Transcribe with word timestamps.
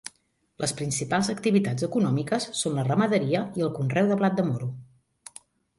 Les 0.61 0.71
principals 0.79 1.29
activitats 1.33 1.87
econòmiques 1.89 2.49
són 2.63 2.79
la 2.81 2.89
ramaderia 2.91 3.47
i 3.61 3.69
el 3.69 3.73
conreu 3.79 4.13
de 4.15 4.23
blat 4.23 4.41
de 4.43 4.49
moro. 4.53 4.77